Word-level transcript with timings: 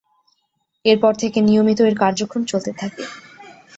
এর 0.85 0.97
পর 0.99 1.13
থেকে 1.21 1.39
নিয়মিত 1.41 1.79
এর 1.81 1.95
কার্যক্রম 2.01 2.43
চলতে 2.45 2.71
থাকে। 2.79 3.03